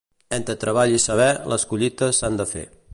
Entre 0.37 0.55
treball 0.63 0.95
i 0.95 1.03
saber, 1.05 1.29
les 1.55 1.67
collites 1.75 2.23
s'han 2.23 2.43
de 2.43 2.53
fer. 2.55 2.67